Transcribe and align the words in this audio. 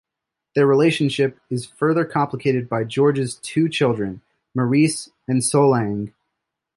The 0.55 0.65
relationship 0.65 1.39
is 1.51 1.67
further 1.67 2.05
complicated 2.05 2.67
by 2.67 2.85
George's 2.85 3.35
two 3.35 3.69
children: 3.69 4.21
Maurice 4.55 5.11
and 5.27 5.43
Solange. 5.45 6.11